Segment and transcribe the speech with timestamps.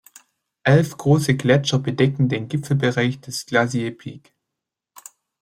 [0.63, 4.33] Elf große Gletscher bedecken den Gipfelbereich des Glacier Peak.